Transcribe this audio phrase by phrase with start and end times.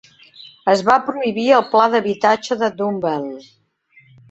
[0.71, 3.31] Es va prohibir el pla d'habitatge de Dumb-bell.